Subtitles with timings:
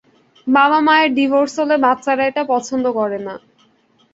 [0.47, 3.35] বাবা-মায়ের ডিভোর্স হলে বাচ্চারা এটা পছন্দ করে না।